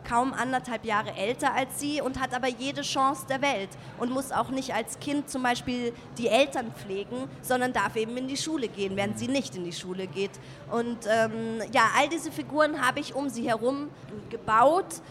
kaum 0.08 0.34
anderthalb 0.34 0.86
Jahre 0.86 1.16
älter 1.16 1.54
als 1.54 1.80
sie 1.80 2.02
und 2.02 2.20
hat 2.20 2.34
aber 2.34 2.48
jede 2.48 2.82
Chance 2.82 3.26
der 3.30 3.42
Welt 3.42 3.70
und 4.00 4.12
muss 4.12 4.32
auch 4.32 4.50
nicht 4.50 4.74
als 4.74 5.00
Kind 5.00 5.30
zum 5.30 5.44
Beispiel 5.44 5.94
die 6.18 6.28
Eltern 6.28 6.72
pflegen, 6.74 7.30
sondern 7.42 7.74
darf 7.74 7.96
eben 7.96 8.16
in 8.18 8.28
die 8.28 8.38
Schule 8.38 8.68
gehen, 8.68 8.96
während 8.96 9.20
sie 9.20 9.28
nicht 9.28 9.56
in 9.56 9.64
die 9.64 9.74
Schule 9.74 10.08
geht. 10.08 10.32
Und 10.72 10.98
ähm, 11.08 11.62
ja, 11.72 11.84
all 11.98 12.10
diese 12.10 12.32
Figuren 12.32 12.86
habe 12.86 13.00
ich 13.00 13.14
um 13.14 13.30
sie 13.30 13.48
herum 13.48 13.90
gebaut. 14.30 15.02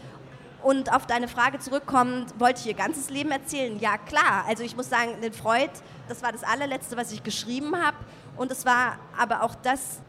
Und 0.61 0.91
auf 0.93 1.07
deine 1.07 1.29
Frage 1.29 1.59
zurückkommend, 1.59 2.37
wollte 2.37 2.59
ich 2.59 2.67
ihr 2.67 2.73
ganzes 2.73 3.09
Leben 3.09 3.31
erzählen? 3.31 3.79
Ja, 3.79 3.97
klar. 3.97 4.43
Also 4.45 4.61
ich 4.63 4.75
muss 4.75 4.89
sagen, 4.89 5.21
den 5.21 5.31
Freud, 5.31 5.71
das 6.09 6.21
war 6.21 6.33
das 6.33 6.43
allerletzte, 6.43 6.97
was 6.97 7.13
ich 7.13 7.23
geschrieben 7.23 7.77
habe. 7.81 7.95
Und 8.35 8.51
es 8.51 8.65
war 8.65 8.99
aber 9.17 9.43
auch 9.43 9.55
das, 9.55 10.01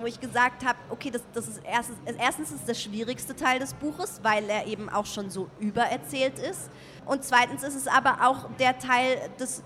wo 0.00 0.06
ich 0.06 0.20
gesagt 0.20 0.64
habe, 0.64 0.78
okay, 0.90 1.10
das, 1.10 1.22
das 1.32 1.48
ist 1.48 1.60
erstens, 1.64 1.96
erstens 2.18 2.52
ist 2.52 2.68
das 2.68 2.80
schwierigste 2.80 3.34
Teil 3.34 3.58
des 3.58 3.74
Buches, 3.74 4.20
weil 4.22 4.48
er 4.48 4.66
eben 4.66 4.88
auch 4.88 5.06
schon 5.06 5.30
so 5.30 5.48
übererzählt 5.58 6.38
ist. 6.38 6.70
Und 7.06 7.24
zweitens 7.24 7.62
ist 7.62 7.74
es 7.74 7.86
aber 7.86 8.26
auch 8.26 8.48
der 8.58 8.78
Teil 8.78 9.18
des, 9.38 9.62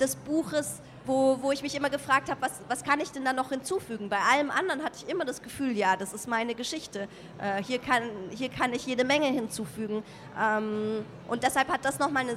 des 0.00 0.16
Buches, 0.16 0.80
wo, 1.06 1.38
wo 1.40 1.50
ich 1.52 1.62
mich 1.62 1.74
immer 1.74 1.90
gefragt 1.90 2.30
habe, 2.30 2.40
was, 2.42 2.60
was 2.68 2.84
kann 2.84 3.00
ich 3.00 3.10
denn 3.10 3.24
da 3.24 3.32
noch 3.32 3.48
hinzufügen? 3.48 4.08
Bei 4.08 4.18
allem 4.18 4.50
anderen 4.50 4.82
hatte 4.82 4.98
ich 4.98 5.08
immer 5.08 5.24
das 5.24 5.42
Gefühl, 5.42 5.76
ja, 5.76 5.96
das 5.96 6.12
ist 6.12 6.28
meine 6.28 6.54
Geschichte. 6.54 7.08
Äh, 7.38 7.62
hier, 7.62 7.78
kann, 7.78 8.02
hier 8.30 8.48
kann 8.48 8.72
ich 8.72 8.86
jede 8.86 9.04
Menge 9.04 9.26
hinzufügen. 9.26 10.02
Ähm, 10.38 11.04
und 11.28 11.42
deshalb 11.42 11.68
hat 11.68 11.84
das 11.84 11.98
noch 11.98 12.10
mal 12.10 12.20
eine 12.20 12.36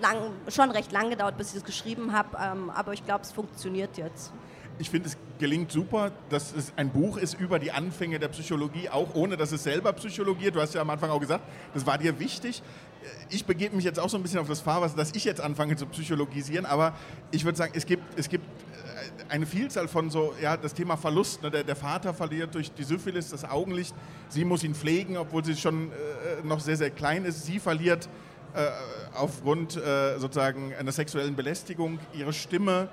lang, 0.00 0.32
schon 0.48 0.70
recht 0.70 0.92
lang 0.92 1.10
gedauert, 1.10 1.36
bis 1.36 1.48
ich 1.48 1.54
das 1.54 1.64
geschrieben 1.64 2.12
habe. 2.12 2.36
Ähm, 2.40 2.70
aber 2.70 2.92
ich 2.92 3.04
glaube, 3.04 3.22
es 3.22 3.32
funktioniert 3.32 3.96
jetzt 3.96 4.32
ich 4.78 4.90
finde, 4.90 5.08
es 5.08 5.16
gelingt 5.38 5.70
super, 5.72 6.12
dass 6.30 6.54
es 6.54 6.72
ein 6.76 6.90
Buch 6.90 7.16
ist 7.16 7.34
über 7.34 7.58
die 7.58 7.72
Anfänge 7.72 8.18
der 8.18 8.28
Psychologie, 8.28 8.88
auch 8.88 9.14
ohne 9.14 9.36
dass 9.36 9.52
es 9.52 9.62
selber 9.62 9.92
psychologiert. 9.94 10.54
Du 10.54 10.60
hast 10.60 10.74
ja 10.74 10.80
am 10.80 10.90
Anfang 10.90 11.10
auch 11.10 11.20
gesagt, 11.20 11.44
das 11.74 11.86
war 11.86 11.98
dir 11.98 12.18
wichtig. 12.18 12.62
Ich 13.30 13.44
begebe 13.44 13.74
mich 13.74 13.84
jetzt 13.84 13.98
auch 13.98 14.08
so 14.08 14.16
ein 14.16 14.22
bisschen 14.22 14.38
auf 14.38 14.48
das 14.48 14.60
Fahrwasser, 14.60 14.96
dass 14.96 15.12
ich 15.14 15.24
jetzt 15.24 15.40
anfange 15.40 15.76
zu 15.76 15.86
psychologisieren, 15.86 16.66
aber 16.66 16.94
ich 17.30 17.44
würde 17.44 17.58
sagen, 17.58 17.72
es 17.74 17.86
gibt, 17.86 18.02
es 18.16 18.28
gibt 18.28 18.44
äh, 18.44 19.32
eine 19.32 19.46
Vielzahl 19.46 19.88
von 19.88 20.10
so, 20.10 20.34
ja, 20.40 20.56
das 20.56 20.74
Thema 20.74 20.96
Verlust. 20.96 21.42
Ne? 21.42 21.50
Der, 21.50 21.64
der, 21.64 21.76
Vater 21.76 22.14
verliert 22.14 22.54
durch 22.54 22.72
die 22.72 22.84
Syphilis 22.84 23.30
das 23.30 23.44
Augenlicht. 23.44 23.94
Sie 24.28 24.44
muss 24.44 24.62
ihn 24.62 24.74
pflegen, 24.74 25.16
obwohl 25.16 25.44
sie 25.44 25.56
schon 25.56 25.90
äh, 25.90 26.46
noch 26.46 26.60
sehr, 26.60 26.76
sehr 26.76 26.90
klein 26.90 27.24
ist. 27.24 27.44
Sie 27.44 27.58
verliert 27.58 28.08
äh, 28.54 28.68
aufgrund 29.14 29.76
äh, 29.76 30.18
sozusagen 30.18 30.74
einer 30.74 30.92
sexuellen 30.92 31.34
Belästigung 31.34 31.98
ihre 32.12 32.32
Stimme 32.32 32.88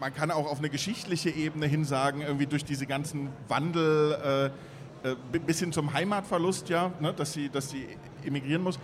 man 0.00 0.14
kann 0.14 0.30
auch 0.30 0.50
auf 0.50 0.58
eine 0.58 0.70
geschichtliche 0.70 1.30
Ebene 1.30 1.66
hin 1.66 1.84
sagen, 1.84 2.22
irgendwie 2.22 2.46
durch 2.46 2.64
diese 2.64 2.86
ganzen 2.86 3.30
Wandel 3.48 4.50
äh, 5.04 5.10
äh, 5.10 5.16
bis 5.38 5.60
hin 5.60 5.72
zum 5.72 5.92
Heimatverlust, 5.92 6.68
ja, 6.68 6.92
ne, 7.00 7.12
dass, 7.12 7.32
sie, 7.32 7.48
dass 7.48 7.70
sie 7.70 7.86
emigrieren 8.24 8.62
muss. 8.62 8.78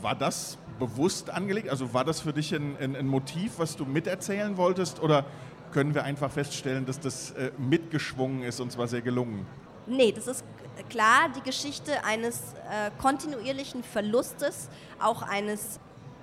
War 0.00 0.14
das 0.14 0.58
bewusst 0.78 1.30
angelegt? 1.30 1.68
Also 1.68 1.92
war 1.92 2.04
das 2.04 2.20
für 2.20 2.32
dich 2.32 2.54
ein, 2.54 2.76
ein, 2.78 2.96
ein 2.96 3.06
Motiv, 3.06 3.58
was 3.58 3.76
du 3.76 3.84
miterzählen 3.84 4.56
wolltest? 4.56 5.00
Oder 5.00 5.24
können 5.72 5.94
wir 5.94 6.04
einfach 6.04 6.30
feststellen, 6.30 6.86
dass 6.86 7.00
das 7.00 7.32
äh, 7.32 7.52
mitgeschwungen 7.58 8.42
ist 8.42 8.60
und 8.60 8.72
zwar 8.72 8.88
sehr 8.88 9.02
gelungen? 9.02 9.46
Nee, 9.86 10.12
das 10.12 10.26
ist 10.26 10.44
klar 10.88 11.30
die 11.36 11.42
Geschichte 11.42 12.04
eines 12.04 12.54
äh, 12.70 12.90
kontinuierlichen 13.00 13.82
Verlustes, 13.82 14.68
auch 14.98 15.22
eines 15.22 15.80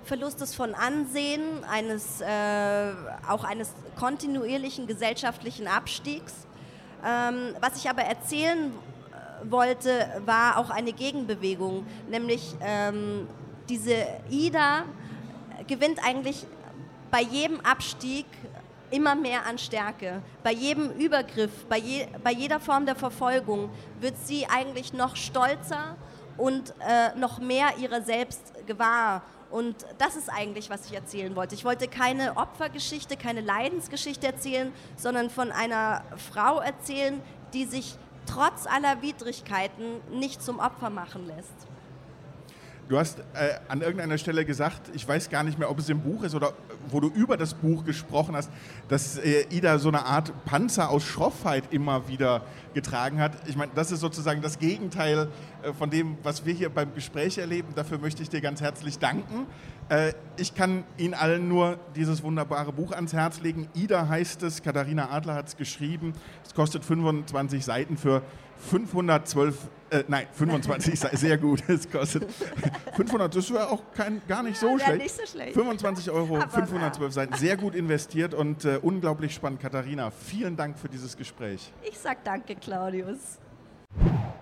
Verlustes 0.08 0.54
von 0.54 0.74
Ansehen, 0.74 1.62
eines, 1.70 2.22
äh, 2.22 2.92
auch 3.28 3.44
eines 3.44 3.74
kontinuierlichen 3.98 4.86
gesellschaftlichen 4.86 5.68
Abstiegs. 5.68 6.32
Ähm, 7.04 7.54
was 7.60 7.76
ich 7.76 7.90
aber 7.90 8.02
erzählen 8.04 8.72
äh, 8.72 9.50
wollte, 9.50 10.08
war 10.24 10.56
auch 10.56 10.70
eine 10.70 10.94
Gegenbewegung, 10.94 11.86
nämlich 12.08 12.56
ähm, 12.62 13.28
diese 13.68 14.06
Ida 14.30 14.84
gewinnt 15.66 16.02
eigentlich 16.02 16.46
bei 17.10 17.20
jedem 17.20 17.60
Abstieg 17.60 18.24
immer 18.90 19.14
mehr 19.14 19.44
an 19.44 19.58
Stärke. 19.58 20.22
Bei 20.42 20.52
jedem 20.52 20.90
Übergriff, 20.92 21.66
bei, 21.68 21.76
je, 21.76 22.06
bei 22.24 22.32
jeder 22.32 22.60
Form 22.60 22.86
der 22.86 22.96
Verfolgung 22.96 23.68
wird 24.00 24.14
sie 24.24 24.46
eigentlich 24.46 24.94
noch 24.94 25.16
stolzer 25.16 25.96
und 26.38 26.72
äh, 26.80 27.14
noch 27.18 27.40
mehr 27.40 27.76
ihrer 27.78 28.00
selbst 28.00 28.54
gewahr 28.66 29.20
Und 29.50 29.76
das 29.96 30.16
ist 30.16 30.28
eigentlich, 30.28 30.68
was 30.68 30.86
ich 30.86 30.94
erzählen 30.94 31.34
wollte. 31.34 31.54
Ich 31.54 31.64
wollte 31.64 31.88
keine 31.88 32.36
Opfergeschichte, 32.36 33.16
keine 33.16 33.40
Leidensgeschichte 33.40 34.26
erzählen, 34.26 34.72
sondern 34.96 35.30
von 35.30 35.52
einer 35.52 36.02
Frau 36.32 36.60
erzählen, 36.60 37.20
die 37.54 37.64
sich 37.64 37.96
trotz 38.26 38.66
aller 38.66 39.00
Widrigkeiten 39.00 40.00
nicht 40.12 40.42
zum 40.42 40.58
Opfer 40.58 40.90
machen 40.90 41.26
lässt. 41.26 41.68
Du 42.88 42.98
hast 42.98 43.18
äh, 43.18 43.58
an 43.68 43.82
irgendeiner 43.82 44.16
Stelle 44.16 44.46
gesagt, 44.46 44.90
ich 44.94 45.06
weiß 45.06 45.28
gar 45.28 45.42
nicht 45.42 45.58
mehr, 45.58 45.70
ob 45.70 45.78
es 45.78 45.90
im 45.90 46.00
Buch 46.00 46.22
ist 46.22 46.34
oder 46.34 46.54
wo 46.88 47.00
du 47.00 47.08
über 47.08 47.36
das 47.36 47.52
Buch 47.52 47.84
gesprochen 47.84 48.34
hast, 48.34 48.50
dass 48.88 49.18
äh, 49.18 49.44
Ida 49.50 49.78
so 49.78 49.88
eine 49.88 50.06
Art 50.06 50.32
Panzer 50.46 50.88
aus 50.88 51.04
Schroffheit 51.04 51.64
immer 51.70 52.08
wieder 52.08 52.42
getragen 52.72 53.20
hat. 53.20 53.32
Ich 53.46 53.56
meine, 53.56 53.72
das 53.74 53.92
ist 53.92 54.00
sozusagen 54.00 54.40
das 54.40 54.58
Gegenteil 54.58 55.28
äh, 55.57 55.57
von 55.74 55.90
dem, 55.90 56.16
was 56.22 56.44
wir 56.44 56.54
hier 56.54 56.68
beim 56.68 56.94
Gespräch 56.94 57.38
erleben. 57.38 57.68
Dafür 57.74 57.98
möchte 57.98 58.22
ich 58.22 58.28
dir 58.28 58.40
ganz 58.40 58.60
herzlich 58.60 58.98
danken. 58.98 59.46
Äh, 59.88 60.12
ich 60.36 60.54
kann 60.54 60.84
Ihnen 60.96 61.14
allen 61.14 61.48
nur 61.48 61.78
dieses 61.96 62.22
wunderbare 62.22 62.72
Buch 62.72 62.92
ans 62.92 63.12
Herz 63.12 63.40
legen. 63.40 63.68
Ida 63.74 64.08
heißt 64.08 64.42
es, 64.42 64.62
Katharina 64.62 65.10
Adler 65.10 65.34
hat 65.34 65.48
es 65.48 65.56
geschrieben. 65.56 66.12
Es 66.44 66.54
kostet 66.54 66.84
25 66.84 67.64
Seiten 67.64 67.96
für 67.96 68.22
512, 68.58 69.68
äh, 69.90 70.04
nein, 70.08 70.26
25, 70.32 70.98
sehr 71.00 71.38
gut. 71.38 71.62
Es 71.68 71.90
kostet 71.90 72.26
500, 72.96 73.34
das 73.34 73.52
wäre 73.52 73.70
auch 73.70 73.82
kein, 73.94 74.20
gar 74.26 74.42
nicht 74.42 74.58
so, 74.58 74.76
ja, 74.76 74.86
schlecht. 74.86 75.02
nicht 75.02 75.16
so 75.16 75.26
schlecht. 75.26 75.54
25 75.54 76.10
Euro, 76.10 76.36
Aber 76.36 76.50
512 76.50 77.12
Seiten, 77.12 77.34
sehr 77.34 77.56
gut 77.56 77.74
investiert 77.76 78.34
und 78.34 78.64
äh, 78.64 78.78
unglaublich 78.82 79.32
spannend. 79.34 79.60
Katharina, 79.60 80.10
vielen 80.10 80.56
Dank 80.56 80.78
für 80.78 80.88
dieses 80.88 81.16
Gespräch. 81.16 81.72
Ich 81.88 81.98
sag 81.98 82.24
danke, 82.24 82.56
Claudius. 82.56 83.38